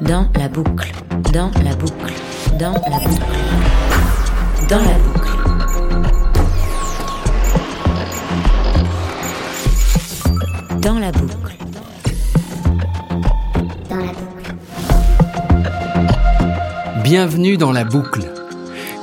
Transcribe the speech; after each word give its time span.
Dans 0.00 0.26
la 0.38 0.48
boucle, 0.48 0.92
dans 1.30 1.50
la 1.62 1.76
boucle, 1.76 2.14
dans 2.58 2.72
la 2.72 2.98
boucle, 3.00 3.36
dans 4.68 4.78
la 4.78 4.98
boucle. 4.98 5.28
Dans 10.80 10.98
la 10.98 11.12
boucle. 11.12 11.56
Dans 13.90 13.96
la 13.98 14.12
boucle. 14.12 14.36
Bienvenue 17.04 17.58
dans 17.58 17.72
la 17.72 17.84
boucle. 17.84 18.22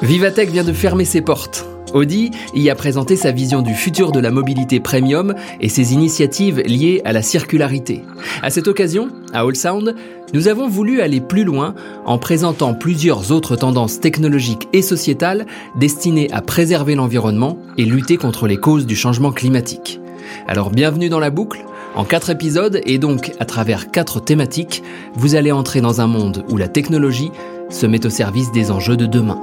Vivatech 0.01 0.49
vient 0.49 0.63
de 0.63 0.73
fermer 0.73 1.05
ses 1.05 1.21
portes. 1.21 1.65
Audi 1.93 2.31
y 2.53 2.69
a 2.69 2.75
présenté 2.75 3.15
sa 3.15 3.31
vision 3.31 3.61
du 3.61 3.73
futur 3.73 4.11
de 4.11 4.19
la 4.19 4.31
mobilité 4.31 4.79
premium 4.79 5.33
et 5.61 5.69
ses 5.69 5.93
initiatives 5.93 6.59
liées 6.59 7.01
à 7.05 7.13
la 7.13 7.21
circularité. 7.21 8.03
À 8.41 8.49
cette 8.49 8.67
occasion, 8.67 9.09
à 9.33 9.41
All 9.41 9.55
Sound, 9.55 9.95
nous 10.33 10.47
avons 10.47 10.67
voulu 10.67 11.01
aller 11.01 11.21
plus 11.21 11.43
loin 11.43 11.75
en 12.05 12.17
présentant 12.17 12.73
plusieurs 12.73 13.31
autres 13.31 13.55
tendances 13.55 13.99
technologiques 13.99 14.67
et 14.73 14.81
sociétales 14.81 15.45
destinées 15.75 16.31
à 16.31 16.41
préserver 16.41 16.95
l'environnement 16.95 17.57
et 17.77 17.85
lutter 17.85 18.17
contre 18.17 18.47
les 18.47 18.57
causes 18.57 18.85
du 18.85 18.95
changement 18.95 19.31
climatique. 19.31 19.99
Alors 20.47 20.69
bienvenue 20.69 21.09
dans 21.09 21.19
la 21.19 21.29
boucle. 21.29 21.63
En 21.95 22.03
quatre 22.03 22.29
épisodes 22.29 22.81
et 22.85 22.99
donc 22.99 23.31
à 23.39 23.45
travers 23.45 23.89
quatre 23.89 24.19
thématiques, 24.19 24.83
vous 25.15 25.35
allez 25.35 25.51
entrer 25.51 25.81
dans 25.81 26.01
un 26.01 26.07
monde 26.07 26.43
où 26.49 26.57
la 26.57 26.67
technologie 26.67 27.31
se 27.69 27.85
met 27.85 28.05
au 28.05 28.09
service 28.09 28.51
des 28.51 28.71
enjeux 28.71 28.97
de 28.97 29.05
demain. 29.05 29.39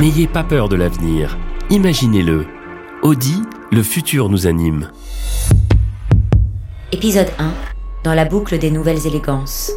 N'ayez 0.00 0.26
pas 0.26 0.42
peur 0.42 0.68
de 0.68 0.74
l'avenir. 0.74 1.38
Imaginez-le. 1.70 2.46
Audi, 3.02 3.36
le 3.70 3.82
futur 3.84 4.28
nous 4.28 4.48
anime. 4.48 4.90
Épisode 6.90 7.28
1. 7.38 7.52
Dans 8.02 8.12
la 8.12 8.24
boucle 8.24 8.58
des 8.58 8.72
nouvelles 8.72 9.06
élégances. 9.06 9.70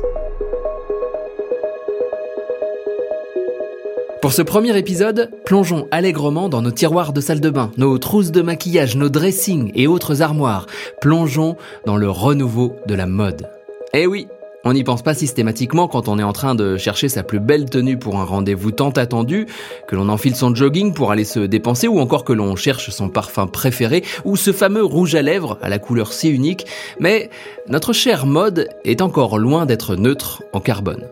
Pour 4.23 4.33
ce 4.33 4.41
premier 4.41 4.75
épisode, 4.75 5.29
plongeons 5.45 5.87
allègrement 5.91 6.49
dans 6.49 6.63
nos 6.63 6.71
tiroirs 6.71 7.13
de 7.13 7.21
salle 7.21 7.39
de 7.39 7.51
bain, 7.51 7.71
nos 7.77 7.99
trousses 7.99 8.31
de 8.31 8.41
maquillage, 8.41 8.95
nos 8.95 9.09
dressings 9.09 9.71
et 9.75 9.85
autres 9.85 10.23
armoires. 10.23 10.65
Plongeons 10.99 11.57
dans 11.85 11.95
le 11.95 12.09
renouveau 12.09 12.75
de 12.87 12.95
la 12.95 13.05
mode. 13.05 13.49
Eh 13.93 14.07
oui, 14.07 14.27
on 14.67 14.73
n'y 14.73 14.83
pense 14.83 15.01
pas 15.01 15.13
systématiquement 15.13 15.87
quand 15.87 16.09
on 16.09 16.19
est 16.19 16.23
en 16.23 16.33
train 16.33 16.53
de 16.53 16.75
chercher 16.75 17.07
sa 17.07 17.23
plus 17.23 17.39
belle 17.39 17.69
tenue 17.69 17.97
pour 17.97 18.19
un 18.19 18.25
rendez-vous 18.25 18.71
tant 18.71 18.89
attendu, 18.89 19.47
que 19.87 19.95
l'on 19.95 20.09
enfile 20.09 20.35
son 20.35 20.53
jogging 20.53 20.93
pour 20.93 21.11
aller 21.11 21.23
se 21.23 21.39
dépenser 21.39 21.87
ou 21.87 21.99
encore 21.99 22.25
que 22.25 22.33
l'on 22.33 22.55
cherche 22.57 22.89
son 22.89 23.07
parfum 23.07 23.47
préféré 23.47 24.03
ou 24.25 24.35
ce 24.35 24.51
fameux 24.51 24.83
rouge 24.83 25.15
à 25.15 25.21
lèvres 25.21 25.57
à 25.61 25.69
la 25.69 25.79
couleur 25.79 26.11
si 26.11 26.29
unique. 26.29 26.65
Mais 26.99 27.29
notre 27.69 27.93
chère 27.93 28.25
mode 28.25 28.67
est 28.83 29.01
encore 29.01 29.39
loin 29.39 29.65
d'être 29.65 29.95
neutre 29.95 30.43
en 30.51 30.59
carbone. 30.59 31.07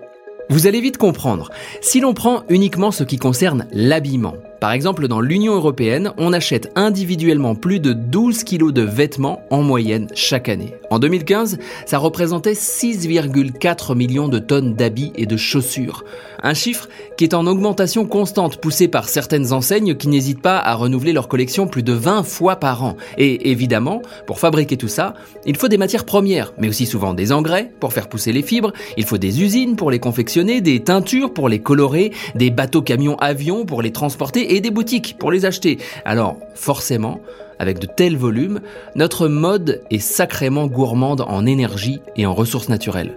Vous 0.50 0.68
allez 0.68 0.82
vite 0.82 0.98
comprendre. 0.98 1.50
Si 1.82 2.00
l'on 2.00 2.14
prend 2.14 2.44
uniquement 2.50 2.92
ce 2.92 3.04
qui 3.04 3.18
concerne 3.18 3.66
l'habillement, 3.72 4.36
par 4.66 4.72
exemple, 4.72 5.08
dans 5.08 5.22
l'Union 5.22 5.54
européenne, 5.54 6.12
on 6.18 6.34
achète 6.34 6.72
individuellement 6.76 7.54
plus 7.54 7.80
de 7.80 7.94
12 7.94 8.44
kilos 8.44 8.74
de 8.74 8.82
vêtements 8.82 9.44
en 9.52 9.62
moyenne 9.62 10.08
chaque 10.16 10.50
année. 10.50 10.74
En 10.90 10.98
2015, 10.98 11.60
ça 11.86 12.00
représentait 12.00 12.54
6,4 12.54 13.96
millions 13.96 14.28
de 14.28 14.40
tonnes 14.40 14.74
d'habits 14.74 15.12
et 15.14 15.28
de 15.28 15.38
chaussures. 15.38 16.04
Un 16.42 16.56
chiffre 16.56 16.90
qui 17.16 17.24
est 17.24 17.36
en 17.36 17.46
augmentation 17.46 18.06
constante, 18.06 18.58
poussé 18.58 18.88
par 18.88 19.08
certaines 19.08 19.54
enseignes 19.54 19.96
qui 19.96 20.08
n'hésitent 20.08 20.42
pas 20.42 20.58
à 20.58 20.74
renouveler 20.74 21.14
leur 21.14 21.28
collection 21.28 21.68
plus 21.68 21.84
de 21.84 21.94
20 21.94 22.24
fois 22.24 22.56
par 22.56 22.84
an. 22.84 22.98
Et 23.20 23.52
évidemment, 23.52 24.02
pour 24.26 24.40
fabriquer 24.40 24.78
tout 24.78 24.88
ça, 24.88 25.14
il 25.46 25.58
faut 25.58 25.68
des 25.68 25.78
matières 25.78 26.06
premières, 26.06 26.54
mais 26.58 26.70
aussi 26.70 26.88
souvent 26.88 27.14
des 27.14 27.32
engrais 27.32 27.72
pour 27.80 27.94
faire 27.94 28.10
pousser 28.10 28.32
les 28.32 28.42
fibres, 28.42 28.74
il 28.98 29.06
faut 29.06 29.18
des 29.18 29.44
usines 29.44 29.76
pour 29.76 29.92
les 29.92 30.00
confectionner, 30.00 30.62
des 30.62 30.82
teintures 30.82 31.34
pour 31.34 31.50
les 31.50 31.60
colorer, 31.60 32.12
des 32.34 32.50
bateaux 32.50 32.82
camions 32.82 33.18
avions 33.18 33.66
pour 33.66 33.84
les 33.84 33.92
transporter 33.92 34.55
et 34.56 34.62
des 34.62 34.72
boutiques 34.72 35.18
pour 35.20 35.32
les 35.32 35.46
acheter. 35.46 35.78
Alors, 36.06 36.38
forcément, 36.54 37.22
avec 37.60 37.80
de 37.80 37.88
tels 37.88 38.18
volumes, 38.18 38.62
notre 38.96 39.28
mode 39.28 39.82
est 39.92 40.00
sacrément 40.00 40.68
gourmande 40.68 41.22
en 41.22 41.46
énergie 41.46 42.02
et 42.16 42.26
en 42.26 42.34
ressources 42.34 42.70
naturelles. 42.70 43.16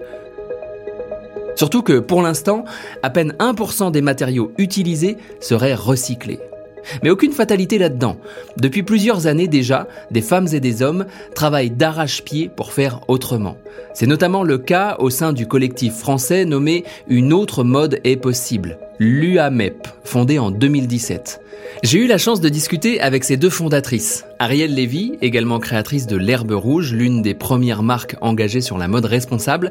Surtout 1.56 1.82
que 1.82 1.98
pour 1.98 2.22
l'instant, 2.22 2.64
à 3.02 3.10
peine 3.10 3.34
1% 3.40 3.90
des 3.90 4.02
matériaux 4.02 4.52
utilisés 4.58 5.16
seraient 5.40 5.74
recyclés. 5.74 6.38
Mais 7.02 7.10
aucune 7.10 7.32
fatalité 7.32 7.78
là-dedans. 7.78 8.16
Depuis 8.56 8.82
plusieurs 8.82 9.26
années 9.26 9.48
déjà, 9.48 9.88
des 10.10 10.22
femmes 10.22 10.48
et 10.52 10.60
des 10.60 10.82
hommes 10.82 11.06
travaillent 11.34 11.70
d'arrache-pied 11.70 12.48
pour 12.54 12.72
faire 12.72 13.00
autrement. 13.08 13.56
C'est 13.92 14.06
notamment 14.06 14.44
le 14.44 14.58
cas 14.58 14.96
au 15.00 15.10
sein 15.10 15.32
du 15.32 15.46
collectif 15.46 15.94
français 15.94 16.44
nommé 16.44 16.84
Une 17.08 17.32
autre 17.32 17.64
mode 17.64 17.98
est 18.04 18.16
possible, 18.16 18.78
l'UAMEP, 18.98 19.86
fondé 20.04 20.38
en 20.38 20.50
2017. 20.50 21.40
J'ai 21.84 22.00
eu 22.00 22.06
la 22.08 22.18
chance 22.18 22.40
de 22.40 22.48
discuter 22.48 23.00
avec 23.00 23.22
ses 23.22 23.36
deux 23.36 23.50
fondatrices, 23.50 24.24
Ariel 24.40 24.74
Lévy, 24.74 25.16
également 25.22 25.60
créatrice 25.60 26.08
de 26.08 26.16
l'Herbe 26.16 26.50
Rouge, 26.50 26.92
l'une 26.92 27.22
des 27.22 27.34
premières 27.34 27.84
marques 27.84 28.16
engagées 28.20 28.60
sur 28.60 28.78
la 28.78 28.88
mode 28.88 29.04
responsable, 29.04 29.70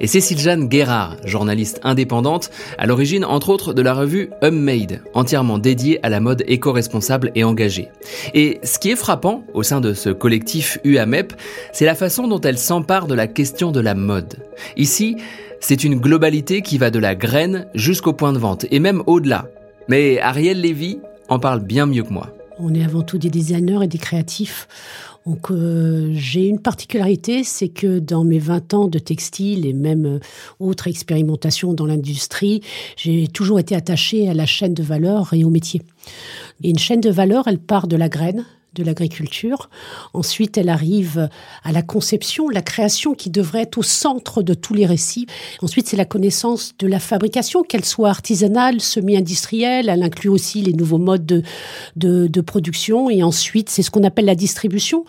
et 0.00 0.08
Cécile 0.08 0.38
Jeanne 0.38 0.66
Guérard, 0.66 1.16
journaliste 1.24 1.78
indépendante, 1.84 2.50
à 2.78 2.86
l'origine 2.86 3.24
entre 3.24 3.50
autres 3.50 3.72
de 3.72 3.82
la 3.82 3.94
revue 3.94 4.30
Made, 4.42 5.02
entièrement 5.14 5.58
dédiée 5.58 6.00
à 6.04 6.08
la 6.08 6.18
mode 6.18 6.42
éco-responsable 6.48 7.30
et 7.36 7.44
engagée. 7.44 7.88
Et 8.34 8.58
ce 8.64 8.80
qui 8.80 8.90
est 8.90 8.96
frappant 8.96 9.44
au 9.54 9.62
sein 9.62 9.80
de 9.80 9.94
ce 9.94 10.10
collectif 10.10 10.78
UAMEP, 10.82 11.34
c'est 11.72 11.86
la 11.86 11.94
façon 11.94 12.26
dont 12.26 12.40
elle 12.40 12.58
s'empare 12.58 13.06
de 13.06 13.14
la 13.14 13.28
question 13.28 13.70
de 13.70 13.80
la 13.80 13.94
mode. 13.94 14.34
Ici, 14.76 15.16
c'est 15.60 15.84
une 15.84 15.96
globalité 15.96 16.62
qui 16.62 16.78
va 16.78 16.90
de 16.90 16.98
la 16.98 17.14
graine 17.14 17.66
jusqu'au 17.74 18.12
point 18.12 18.32
de 18.32 18.38
vente, 18.38 18.66
et 18.70 18.80
même 18.80 19.02
au-delà. 19.06 19.48
Mais 19.88 20.20
Ariel 20.20 20.60
Lévy 20.60 20.98
en 21.28 21.38
parle 21.38 21.60
bien 21.60 21.86
mieux 21.86 22.02
que 22.02 22.12
moi. 22.12 22.30
On 22.58 22.74
est 22.74 22.84
avant 22.84 23.02
tout 23.02 23.18
des 23.18 23.30
designers 23.30 23.82
et 23.82 23.88
des 23.88 23.98
créatifs. 23.98 24.68
Donc 25.26 25.50
euh, 25.50 26.10
j'ai 26.12 26.46
une 26.46 26.60
particularité, 26.60 27.44
c'est 27.44 27.68
que 27.68 27.98
dans 27.98 28.24
mes 28.24 28.38
20 28.38 28.74
ans 28.74 28.88
de 28.88 28.98
textile 28.98 29.64
et 29.64 29.72
même 29.72 30.04
euh, 30.04 30.18
autres 30.60 30.86
expérimentations 30.86 31.72
dans 31.72 31.86
l'industrie, 31.86 32.60
j'ai 32.96 33.26
toujours 33.28 33.58
été 33.58 33.74
attachée 33.74 34.28
à 34.28 34.34
la 34.34 34.44
chaîne 34.44 34.74
de 34.74 34.82
valeur 34.82 35.32
et 35.32 35.44
au 35.44 35.50
métier. 35.50 35.80
Et 36.62 36.70
une 36.70 36.78
chaîne 36.78 37.00
de 37.00 37.10
valeur, 37.10 37.48
elle 37.48 37.58
part 37.58 37.88
de 37.88 37.96
la 37.96 38.10
graine, 38.10 38.44
de 38.74 38.82
l'agriculture. 38.82 39.70
Ensuite, 40.12 40.58
elle 40.58 40.68
arrive 40.68 41.28
à 41.62 41.72
la 41.72 41.82
conception, 41.82 42.48
la 42.48 42.62
création 42.62 43.14
qui 43.14 43.30
devrait 43.30 43.62
être 43.62 43.78
au 43.78 43.82
centre 43.82 44.42
de 44.42 44.54
tous 44.54 44.74
les 44.74 44.86
récits. 44.86 45.26
Ensuite, 45.62 45.88
c'est 45.88 45.96
la 45.96 46.04
connaissance 46.04 46.74
de 46.78 46.86
la 46.86 46.98
fabrication, 46.98 47.62
qu'elle 47.62 47.84
soit 47.84 48.10
artisanale, 48.10 48.80
semi-industrielle. 48.80 49.88
Elle 49.88 50.02
inclut 50.02 50.28
aussi 50.28 50.62
les 50.62 50.72
nouveaux 50.72 50.98
modes 50.98 51.26
de, 51.26 51.42
de, 51.96 52.40
production. 52.40 53.08
Et 53.10 53.22
ensuite, 53.22 53.70
c'est 53.70 53.82
ce 53.82 53.90
qu'on 53.90 54.04
appelle 54.04 54.26
la 54.26 54.34
distribution. 54.34 55.04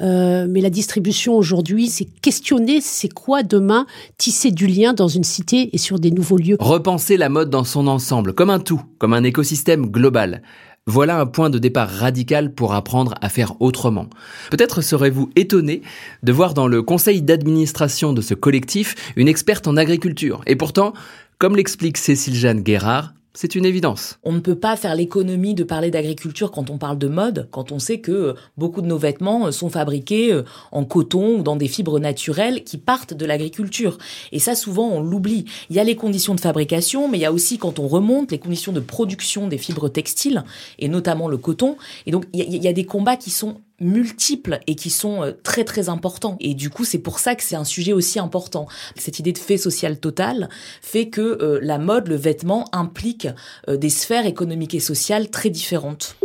Euh, 0.00 0.46
mais 0.48 0.60
la 0.60 0.70
distribution 0.70 1.36
aujourd'hui, 1.36 1.88
c'est 1.88 2.04
questionner 2.04 2.80
c'est 2.80 3.12
quoi 3.12 3.42
demain 3.42 3.86
tisser 4.18 4.50
du 4.50 4.66
lien 4.66 4.92
dans 4.92 5.08
une 5.08 5.24
cité 5.24 5.70
et 5.72 5.78
sur 5.78 5.98
des 5.98 6.10
nouveaux 6.10 6.36
lieux. 6.36 6.56
Repenser 6.60 7.16
la 7.16 7.28
mode 7.28 7.50
dans 7.50 7.64
son 7.64 7.86
ensemble, 7.86 8.34
comme 8.34 8.50
un 8.50 8.60
tout, 8.60 8.82
comme 8.98 9.12
un 9.12 9.24
écosystème 9.24 9.86
global. 9.86 10.42
Voilà 10.86 11.18
un 11.18 11.24
point 11.24 11.48
de 11.48 11.58
départ 11.58 11.88
radical 11.88 12.52
pour 12.52 12.74
apprendre 12.74 13.14
à 13.22 13.30
faire 13.30 13.58
autrement. 13.62 14.06
Peut-être 14.50 14.82
serez-vous 14.82 15.30
étonné 15.34 15.80
de 16.22 16.32
voir 16.32 16.52
dans 16.52 16.66
le 16.66 16.82
conseil 16.82 17.22
d'administration 17.22 18.12
de 18.12 18.20
ce 18.20 18.34
collectif 18.34 18.94
une 19.16 19.26
experte 19.26 19.66
en 19.66 19.78
agriculture. 19.78 20.42
Et 20.46 20.56
pourtant, 20.56 20.92
comme 21.38 21.56
l'explique 21.56 21.96
Cécile 21.96 22.34
Jeanne 22.34 22.60
Guérard, 22.60 23.14
c'est 23.36 23.56
une 23.56 23.66
évidence. 23.66 24.18
On 24.22 24.32
ne 24.32 24.38
peut 24.38 24.54
pas 24.54 24.76
faire 24.76 24.94
l'économie 24.94 25.54
de 25.54 25.64
parler 25.64 25.90
d'agriculture 25.90 26.52
quand 26.52 26.70
on 26.70 26.78
parle 26.78 26.98
de 26.98 27.08
mode, 27.08 27.48
quand 27.50 27.72
on 27.72 27.80
sait 27.80 27.98
que 27.98 28.12
euh, 28.12 28.34
beaucoup 28.56 28.80
de 28.80 28.86
nos 28.86 28.96
vêtements 28.96 29.46
euh, 29.46 29.50
sont 29.50 29.70
fabriqués 29.70 30.32
euh, 30.32 30.44
en 30.70 30.84
coton 30.84 31.38
ou 31.38 31.42
dans 31.42 31.56
des 31.56 31.66
fibres 31.66 31.98
naturelles 31.98 32.62
qui 32.62 32.78
partent 32.78 33.12
de 33.12 33.26
l'agriculture. 33.26 33.98
Et 34.30 34.38
ça, 34.38 34.54
souvent, 34.54 34.88
on 34.88 35.00
l'oublie. 35.00 35.46
Il 35.68 35.74
y 35.74 35.80
a 35.80 35.84
les 35.84 35.96
conditions 35.96 36.36
de 36.36 36.40
fabrication, 36.40 37.08
mais 37.08 37.18
il 37.18 37.22
y 37.22 37.26
a 37.26 37.32
aussi, 37.32 37.58
quand 37.58 37.80
on 37.80 37.88
remonte, 37.88 38.30
les 38.30 38.38
conditions 38.38 38.72
de 38.72 38.80
production 38.80 39.48
des 39.48 39.58
fibres 39.58 39.88
textiles, 39.88 40.44
et 40.78 40.86
notamment 40.86 41.26
le 41.26 41.36
coton. 41.36 41.76
Et 42.06 42.12
donc, 42.12 42.26
il 42.32 42.62
y 42.62 42.68
a, 42.68 42.72
des 42.72 42.84
combats 42.84 43.16
qui 43.16 43.30
sont 43.30 43.56
multiples 43.80 44.60
et 44.66 44.74
qui 44.74 44.90
sont 44.90 45.22
euh, 45.22 45.32
très 45.42 45.64
très 45.64 45.88
importants. 45.88 46.36
Et 46.40 46.54
du 46.54 46.70
coup, 46.70 46.84
c'est 46.84 46.98
pour 46.98 47.18
ça 47.18 47.34
que 47.34 47.42
c'est 47.42 47.56
un 47.56 47.64
sujet 47.64 47.92
aussi 47.92 48.18
important. 48.18 48.66
Cette 48.96 49.18
idée 49.18 49.32
de 49.32 49.38
fait 49.38 49.56
social 49.56 49.98
total 49.98 50.48
fait 50.80 51.08
que 51.08 51.20
euh, 51.20 51.58
la 51.62 51.78
mode, 51.78 52.08
le 52.08 52.16
vêtement 52.16 52.68
implique 52.72 53.28
euh, 53.68 53.76
des 53.76 53.90
sphères 53.90 54.26
économiques 54.26 54.74
et 54.74 54.80
sociales 54.80 55.30
très 55.30 55.50
différentes. 55.50 56.16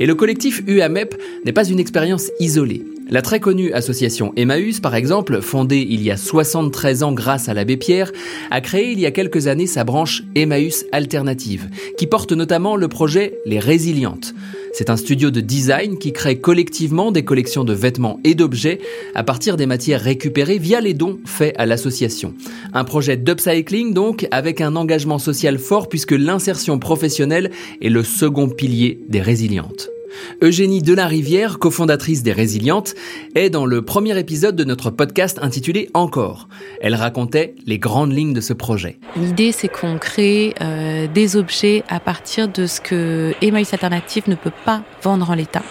Et 0.00 0.06
le 0.06 0.14
collectif 0.14 0.62
UAMEP 0.66 1.14
n'est 1.44 1.52
pas 1.52 1.64
une 1.64 1.78
expérience 1.78 2.30
isolée. 2.40 2.84
La 3.10 3.20
très 3.20 3.38
connue 3.38 3.72
association 3.72 4.32
Emmaüs, 4.36 4.80
par 4.80 4.94
exemple, 4.94 5.42
fondée 5.42 5.86
il 5.88 6.02
y 6.02 6.10
a 6.10 6.16
73 6.16 7.02
ans 7.02 7.12
grâce 7.12 7.50
à 7.50 7.54
l'abbé 7.54 7.76
Pierre, 7.76 8.10
a 8.50 8.62
créé 8.62 8.92
il 8.92 8.98
y 8.98 9.04
a 9.04 9.10
quelques 9.10 9.46
années 9.46 9.66
sa 9.66 9.84
branche 9.84 10.22
Emmaüs 10.34 10.86
Alternative, 10.90 11.68
qui 11.98 12.06
porte 12.06 12.32
notamment 12.32 12.76
le 12.76 12.88
projet 12.88 13.38
Les 13.44 13.58
Résilientes. 13.58 14.34
C'est 14.72 14.90
un 14.90 14.96
studio 14.96 15.30
de 15.30 15.40
design 15.40 15.98
qui 15.98 16.12
crée 16.12 16.40
collectivement 16.40 17.12
des 17.12 17.24
collections 17.24 17.62
de 17.62 17.74
vêtements 17.74 18.18
et 18.24 18.34
d'objets 18.34 18.80
à 19.14 19.22
partir 19.22 19.56
des 19.56 19.66
matières 19.66 20.00
récupérées 20.00 20.58
via 20.58 20.80
les 20.80 20.94
dons 20.94 21.18
faits 21.26 21.54
à 21.58 21.66
l'association. 21.66 22.34
Un 22.72 22.84
projet 22.84 23.16
d'upcycling 23.16 23.92
donc 23.92 24.26
avec 24.32 24.60
un 24.60 24.74
engagement 24.74 25.20
social 25.20 25.58
fort 25.58 25.88
puisque 25.88 26.12
l'insertion 26.12 26.78
professionnelle 26.78 27.52
est 27.82 27.90
le 27.90 28.02
second 28.02 28.48
pilier 28.48 28.98
des 29.08 29.20
résilientes. 29.20 29.93
Eugénie 30.42 30.82
Delarivière, 30.82 31.58
cofondatrice 31.58 32.22
des 32.22 32.32
Résilientes, 32.32 32.94
est 33.34 33.50
dans 33.50 33.66
le 33.66 33.82
premier 33.82 34.18
épisode 34.18 34.56
de 34.56 34.64
notre 34.64 34.90
podcast 34.90 35.38
intitulé 35.42 35.90
Encore. 35.94 36.48
Elle 36.80 36.94
racontait 36.94 37.54
les 37.66 37.78
grandes 37.78 38.12
lignes 38.12 38.34
de 38.34 38.40
ce 38.40 38.52
projet. 38.52 38.98
L'idée, 39.16 39.52
c'est 39.52 39.68
qu'on 39.68 39.98
crée 39.98 40.54
euh, 40.60 41.06
des 41.06 41.36
objets 41.36 41.84
à 41.88 42.00
partir 42.00 42.48
de 42.48 42.66
ce 42.66 42.80
que 42.80 43.32
Emmaüs 43.40 43.72
Alternative 43.72 44.24
ne 44.28 44.34
peut 44.34 44.52
pas 44.64 44.82
vendre 45.02 45.30
en 45.30 45.34
l'état. 45.34 45.62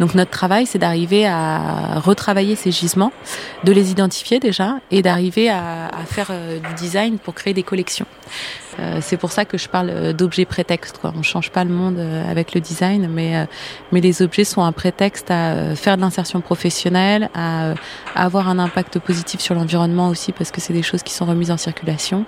Donc 0.00 0.14
notre 0.14 0.30
travail, 0.30 0.66
c'est 0.66 0.78
d'arriver 0.78 1.26
à 1.26 2.00
retravailler 2.00 2.56
ces 2.56 2.70
gisements, 2.70 3.12
de 3.64 3.72
les 3.72 3.90
identifier 3.90 4.40
déjà 4.40 4.76
et 4.90 5.02
d'arriver 5.02 5.48
à, 5.48 5.90
faire 6.06 6.28
euh, 6.30 6.58
du 6.58 6.74
design 6.74 7.18
pour 7.18 7.34
créer 7.34 7.54
des 7.54 7.62
collections. 7.62 8.06
Euh, 8.78 8.98
c'est 9.00 9.16
pour 9.16 9.32
ça 9.32 9.44
que 9.44 9.58
je 9.58 9.68
parle 9.68 9.90
euh, 9.90 10.12
d'objets 10.12 10.44
prétextes. 10.44 10.98
Quoi. 10.98 11.12
On 11.16 11.22
change 11.22 11.50
pas 11.50 11.64
le 11.64 11.70
monde 11.70 11.98
avec 11.98 12.54
le 12.54 12.60
design, 12.60 13.08
mais 13.08 13.46
mais 13.92 14.00
les 14.00 14.22
objets 14.22 14.44
sont 14.44 14.62
un 14.62 14.72
prétexte 14.72 15.30
à 15.30 15.74
faire 15.74 15.96
de 15.96 16.02
l'insertion 16.02 16.40
professionnelle, 16.40 17.28
à 17.34 17.74
avoir 18.14 18.48
un 18.48 18.58
impact 18.58 18.98
positif 18.98 19.40
sur 19.40 19.54
l'environnement 19.54 20.08
aussi 20.08 20.32
parce 20.32 20.50
que 20.50 20.60
c'est 20.60 20.72
des 20.72 20.82
choses 20.82 21.02
qui 21.02 21.12
sont 21.12 21.26
remises 21.26 21.50
en 21.50 21.56
circulation. 21.56 22.24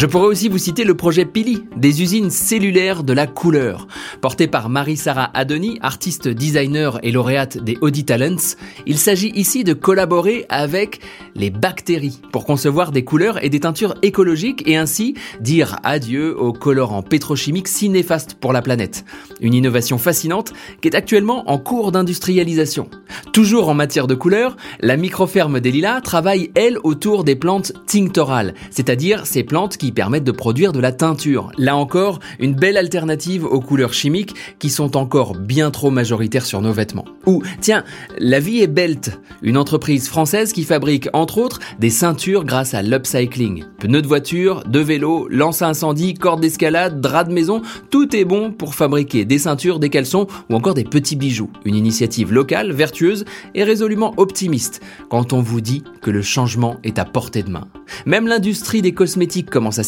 Je 0.00 0.06
pourrais 0.06 0.28
aussi 0.28 0.48
vous 0.48 0.56
citer 0.56 0.84
le 0.84 0.94
projet 0.94 1.26
Pili, 1.26 1.64
des 1.76 2.00
usines 2.00 2.30
cellulaires 2.30 3.04
de 3.04 3.12
la 3.12 3.26
couleur. 3.26 3.86
Porté 4.22 4.46
par 4.46 4.70
Marie-Sara 4.70 5.30
Adoni, 5.34 5.78
artiste 5.82 6.26
designer 6.26 6.98
et 7.02 7.12
lauréate 7.12 7.58
des 7.58 7.76
Audi 7.82 8.06
Talents, 8.06 8.56
il 8.86 8.96
s'agit 8.96 9.30
ici 9.34 9.62
de 9.62 9.74
collaborer 9.74 10.46
avec 10.48 11.00
les 11.34 11.50
bactéries 11.50 12.22
pour 12.32 12.46
concevoir 12.46 12.92
des 12.92 13.04
couleurs 13.04 13.44
et 13.44 13.50
des 13.50 13.60
teintures 13.60 13.94
écologiques 14.00 14.62
et 14.64 14.78
ainsi 14.78 15.16
dire 15.38 15.76
adieu 15.82 16.34
aux 16.34 16.54
colorants 16.54 17.02
pétrochimiques 17.02 17.68
si 17.68 17.90
néfastes 17.90 18.36
pour 18.40 18.54
la 18.54 18.62
planète. 18.62 19.04
Une 19.42 19.52
innovation 19.52 19.98
fascinante 19.98 20.54
qui 20.80 20.88
est 20.88 20.96
actuellement 20.96 21.50
en 21.50 21.58
cours 21.58 21.92
d'industrialisation. 21.92 22.88
Toujours 23.34 23.68
en 23.68 23.74
matière 23.74 24.06
de 24.06 24.14
couleurs, 24.14 24.56
la 24.80 24.96
microferme 24.96 25.60
des 25.60 25.70
Lilas 25.70 26.00
travaille 26.00 26.52
elle 26.54 26.78
autour 26.84 27.22
des 27.22 27.36
plantes 27.36 27.72
tinctorales, 27.86 28.54
c'est-à-dire 28.70 29.26
ces 29.26 29.44
plantes 29.44 29.76
qui 29.76 29.89
permettent 29.92 30.24
de 30.24 30.32
produire 30.32 30.72
de 30.72 30.80
la 30.80 30.92
teinture. 30.92 31.50
Là 31.58 31.76
encore, 31.76 32.20
une 32.38 32.54
belle 32.54 32.76
alternative 32.76 33.44
aux 33.44 33.60
couleurs 33.60 33.92
chimiques 33.92 34.34
qui 34.58 34.70
sont 34.70 34.96
encore 34.96 35.34
bien 35.34 35.70
trop 35.70 35.90
majoritaires 35.90 36.46
sur 36.46 36.60
nos 36.60 36.72
vêtements. 36.72 37.04
Ou, 37.26 37.42
tiens, 37.60 37.84
la 38.18 38.40
vie 38.40 38.60
est 38.60 38.66
Belt, 38.66 39.20
une 39.42 39.56
entreprise 39.56 40.08
française 40.08 40.52
qui 40.52 40.64
fabrique 40.64 41.08
entre 41.12 41.38
autres 41.38 41.60
des 41.78 41.90
ceintures 41.90 42.44
grâce 42.44 42.74
à 42.74 42.82
l'upcycling. 42.82 43.64
Pneus 43.78 44.02
de 44.02 44.06
voiture, 44.06 44.64
de 44.66 44.80
vélo, 44.80 45.28
lance 45.30 45.62
incendie, 45.62 46.14
corde 46.14 46.40
d'escalade, 46.40 47.00
drap 47.00 47.24
de 47.24 47.32
maison, 47.32 47.62
tout 47.90 48.14
est 48.16 48.24
bon 48.24 48.52
pour 48.52 48.74
fabriquer 48.74 49.24
des 49.24 49.38
ceintures, 49.38 49.78
des 49.78 49.90
caleçons 49.90 50.26
ou 50.48 50.54
encore 50.54 50.74
des 50.74 50.84
petits 50.84 51.16
bijoux. 51.16 51.50
Une 51.64 51.74
initiative 51.74 52.32
locale, 52.32 52.72
vertueuse 52.72 53.24
et 53.54 53.64
résolument 53.64 54.14
optimiste 54.16 54.80
quand 55.08 55.32
on 55.32 55.40
vous 55.40 55.60
dit 55.60 55.82
que 56.02 56.10
le 56.10 56.22
changement 56.22 56.76
est 56.84 56.98
à 56.98 57.04
portée 57.04 57.42
de 57.42 57.50
main. 57.50 57.68
Même 58.06 58.26
l'industrie 58.26 58.82
des 58.82 58.92
cosmétiques 58.92 59.50
commence 59.50 59.78
à 59.78 59.79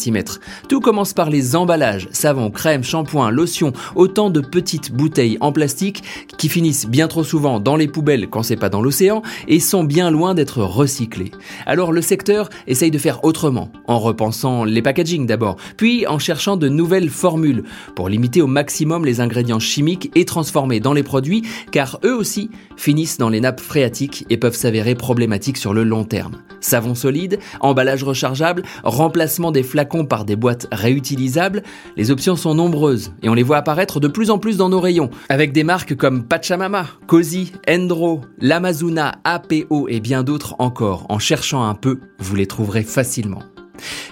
Tout 0.69 0.79
commence 0.79 1.13
par 1.13 1.29
les 1.29 1.55
emballages, 1.55 2.07
savon, 2.11 2.49
crème, 2.49 2.83
shampoing, 2.83 3.31
lotion, 3.31 3.73
autant 3.95 4.29
de 4.29 4.41
petites 4.41 4.91
bouteilles 4.91 5.37
en 5.39 5.51
plastique 5.51 6.03
qui 6.37 6.49
finissent 6.49 6.87
bien 6.87 7.07
trop 7.07 7.23
souvent 7.23 7.59
dans 7.59 7.75
les 7.75 7.87
poubelles 7.87 8.29
quand 8.29 8.43
c'est 8.43 8.55
pas 8.55 8.69
dans 8.69 8.81
l'océan 8.81 9.21
et 9.47 9.59
sont 9.59 9.83
bien 9.83 10.11
loin 10.11 10.33
d'être 10.33 10.59
recyclées. 10.63 11.31
Alors 11.65 11.91
le 11.91 12.01
secteur 12.01 12.49
essaye 12.67 12.91
de 12.91 12.97
faire 12.97 13.23
autrement, 13.23 13.71
en 13.87 13.99
repensant 13.99 14.63
les 14.63 14.81
packaging 14.81 15.25
d'abord, 15.25 15.57
puis 15.77 16.07
en 16.07 16.19
cherchant 16.19 16.57
de 16.57 16.69
nouvelles 16.69 17.09
formules 17.09 17.63
pour 17.95 18.09
limiter 18.09 18.41
au 18.41 18.47
maximum 18.47 19.05
les 19.05 19.21
ingrédients 19.21 19.59
chimiques 19.59 20.11
et 20.15 20.25
transformés 20.25 20.79
dans 20.79 20.93
les 20.93 21.03
produits 21.03 21.43
car 21.71 21.99
eux 22.03 22.15
aussi 22.15 22.49
finissent 22.77 23.17
dans 23.17 23.29
les 23.29 23.41
nappes 23.41 23.61
phréatiques 23.61 24.25
et 24.29 24.37
peuvent 24.37 24.55
s'avérer 24.55 24.95
problématiques 24.95 25.57
sur 25.57 25.73
le 25.73 25.83
long 25.83 26.03
terme. 26.03 26.37
Savon 26.61 26.95
solide, 26.95 27.39
emballage 27.59 28.03
rechargeable, 28.03 28.63
remplacement 28.83 29.51
des 29.51 29.63
flacons 29.63 29.82
par 29.85 30.25
des 30.25 30.35
boîtes 30.35 30.67
réutilisables, 30.71 31.63
les 31.97 32.11
options 32.11 32.35
sont 32.35 32.55
nombreuses 32.55 33.13
et 33.21 33.29
on 33.29 33.33
les 33.33 33.43
voit 33.43 33.57
apparaître 33.57 33.99
de 33.99 34.07
plus 34.07 34.29
en 34.29 34.39
plus 34.39 34.57
dans 34.57 34.69
nos 34.69 34.79
rayons, 34.79 35.09
avec 35.29 35.51
des 35.51 35.63
marques 35.63 35.95
comme 35.95 36.23
Pachamama, 36.23 36.87
Cozy, 37.07 37.51
Endro, 37.69 38.21
Lamazuna, 38.39 39.13
APO 39.23 39.87
et 39.89 39.99
bien 39.99 40.23
d'autres 40.23 40.55
encore. 40.59 41.05
En 41.09 41.19
cherchant 41.19 41.63
un 41.63 41.75
peu, 41.75 41.99
vous 42.19 42.35
les 42.35 42.47
trouverez 42.47 42.83
facilement. 42.83 43.43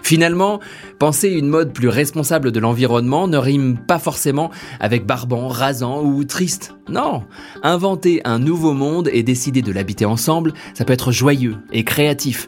Finalement, 0.04 0.60
penser 1.00 1.30
une 1.30 1.48
mode 1.48 1.74
plus 1.74 1.88
responsable 1.88 2.52
de 2.52 2.60
l'environnement 2.60 3.28
ne 3.28 3.38
rime 3.38 3.78
pas 3.78 4.00
forcément 4.00 4.52
avec 4.80 5.06
barbant, 5.06 5.48
rasant 5.48 6.04
ou 6.04 6.24
triste. 6.26 6.76
Non, 6.90 7.24
inventer 7.64 8.22
un 8.26 8.40
nouveau 8.40 8.74
monde 8.74 9.10
et 9.14 9.24
décider 9.24 9.62
de 9.62 9.72
l'habiter 9.72 10.06
ensemble, 10.06 10.54
ça 10.74 10.84
peut 10.84 10.94
être 10.94 11.12
joyeux 11.12 11.56
et 11.72 11.84
créatif. 11.84 12.48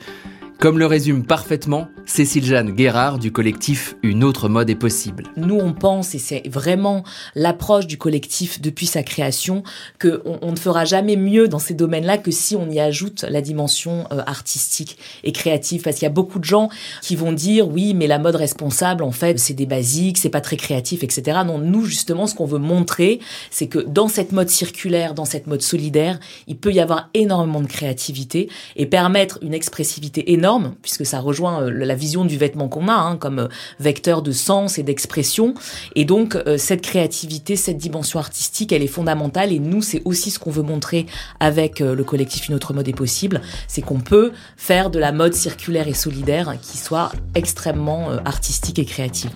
Comme 0.63 0.79
le 0.79 0.85
résume 0.85 1.25
parfaitement 1.25 1.89
Cécile 2.05 2.45
Jeanne 2.45 2.71
Guérard 2.71 3.19
du 3.19 3.33
collectif 3.33 3.95
Une 4.01 4.23
autre 4.23 4.47
mode 4.47 4.69
est 4.69 4.75
possible. 4.75 5.25
Nous, 5.35 5.55
on 5.55 5.73
pense, 5.73 6.15
et 6.15 6.19
c'est 6.19 6.47
vraiment 6.47 7.03
l'approche 7.35 7.85
du 7.85 7.97
collectif 7.97 8.61
depuis 8.61 8.85
sa 8.85 9.03
création, 9.03 9.63
qu'on 10.01 10.39
on 10.41 10.51
ne 10.51 10.55
fera 10.57 10.85
jamais 10.85 11.17
mieux 11.17 11.49
dans 11.49 11.59
ces 11.59 11.73
domaines-là 11.73 12.17
que 12.17 12.31
si 12.31 12.55
on 12.55 12.69
y 12.69 12.79
ajoute 12.79 13.25
la 13.27 13.41
dimension 13.41 14.05
euh, 14.13 14.21
artistique 14.25 14.97
et 15.25 15.33
créative. 15.33 15.81
Parce 15.81 15.97
qu'il 15.97 16.05
y 16.05 16.07
a 16.07 16.13
beaucoup 16.13 16.39
de 16.39 16.45
gens 16.45 16.69
qui 17.01 17.17
vont 17.17 17.33
dire, 17.33 17.67
oui, 17.67 17.93
mais 17.93 18.07
la 18.07 18.19
mode 18.19 18.35
responsable, 18.35 19.03
en 19.03 19.11
fait, 19.11 19.39
c'est 19.39 19.53
des 19.53 19.65
basiques, 19.65 20.17
c'est 20.17 20.29
pas 20.29 20.41
très 20.41 20.55
créatif, 20.55 21.03
etc. 21.03 21.39
Non, 21.45 21.57
nous, 21.57 21.83
justement, 21.83 22.25
ce 22.25 22.35
qu'on 22.35 22.45
veut 22.45 22.59
montrer, 22.59 23.19
c'est 23.51 23.67
que 23.67 23.79
dans 23.79 24.07
cette 24.07 24.31
mode 24.31 24.49
circulaire, 24.49 25.13
dans 25.13 25.25
cette 25.25 25.47
mode 25.47 25.61
solidaire, 25.61 26.19
il 26.47 26.55
peut 26.55 26.71
y 26.71 26.79
avoir 26.79 27.09
énormément 27.13 27.61
de 27.61 27.67
créativité 27.67 28.49
et 28.77 28.85
permettre 28.85 29.39
une 29.41 29.53
expressivité 29.53 30.31
énorme, 30.31 30.52
puisque 30.81 31.05
ça 31.05 31.19
rejoint 31.19 31.63
euh, 31.63 31.69
la 31.71 31.95
vision 31.95 32.25
du 32.25 32.37
vêtement 32.37 32.67
qu'on 32.67 32.87
a, 32.87 32.93
hein, 32.93 33.17
comme 33.17 33.39
euh, 33.39 33.47
vecteur 33.79 34.21
de 34.21 34.31
sens 34.31 34.77
et 34.77 34.83
d'expression. 34.83 35.53
Et 35.95 36.05
donc, 36.05 36.35
euh, 36.35 36.57
cette 36.57 36.81
créativité, 36.81 37.55
cette 37.55 37.77
dimension 37.77 38.19
artistique, 38.19 38.71
elle 38.71 38.83
est 38.83 38.87
fondamentale. 38.87 39.51
Et 39.51 39.59
nous, 39.59 39.81
c'est 39.81 40.01
aussi 40.05 40.31
ce 40.31 40.39
qu'on 40.39 40.51
veut 40.51 40.63
montrer 40.63 41.05
avec 41.39 41.79
le 41.79 42.03
collectif 42.03 42.49
Une 42.49 42.55
autre 42.55 42.73
mode 42.73 42.87
est 42.87 42.93
possible. 42.93 43.41
C'est 43.67 43.81
qu'on 43.81 43.99
peut 43.99 44.31
faire 44.57 44.89
de 44.89 44.99
la 44.99 45.11
mode 45.11 45.33
circulaire 45.33 45.87
et 45.87 45.93
solidaire 45.93 46.55
qui 46.61 46.77
soit 46.77 47.11
extrêmement 47.35 48.09
artistique 48.25 48.79
et 48.79 48.85
créative. 48.85 49.31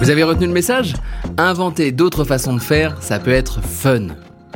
Vous 0.00 0.10
avez 0.10 0.22
retenu 0.22 0.46
le 0.46 0.52
message? 0.52 0.94
Inventer 1.38 1.92
d'autres 1.92 2.24
façons 2.24 2.54
de 2.54 2.60
faire, 2.60 3.02
ça 3.02 3.18
peut 3.18 3.32
être 3.32 3.62
fun. 3.62 4.08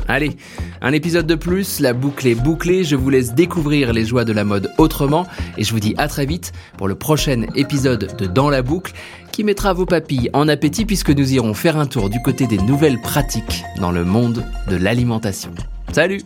Allez, 0.08 0.38
un 0.80 0.92
épisode 0.92 1.26
de 1.26 1.34
plus, 1.34 1.80
la 1.80 1.92
boucle 1.92 2.26
est 2.26 2.34
bouclée, 2.34 2.82
je 2.82 2.96
vous 2.96 3.10
laisse 3.10 3.34
découvrir 3.34 3.92
les 3.92 4.06
joies 4.06 4.24
de 4.24 4.32
la 4.32 4.42
mode 4.42 4.72
autrement 4.78 5.26
et 5.58 5.64
je 5.64 5.70
vous 5.70 5.80
dis 5.80 5.94
à 5.98 6.08
très 6.08 6.24
vite 6.24 6.52
pour 6.78 6.88
le 6.88 6.94
prochain 6.94 7.42
épisode 7.54 8.16
de 8.16 8.26
Dans 8.26 8.48
la 8.48 8.62
boucle 8.62 8.92
qui 9.32 9.44
mettra 9.44 9.74
vos 9.74 9.84
papilles 9.84 10.30
en 10.32 10.48
appétit 10.48 10.86
puisque 10.86 11.10
nous 11.10 11.34
irons 11.34 11.52
faire 11.52 11.76
un 11.76 11.86
tour 11.86 12.08
du 12.08 12.22
côté 12.22 12.46
des 12.46 12.56
nouvelles 12.56 13.00
pratiques 13.02 13.64
dans 13.78 13.92
le 13.92 14.04
monde 14.04 14.46
de 14.70 14.76
l'alimentation. 14.76 15.50
Salut 15.92 16.22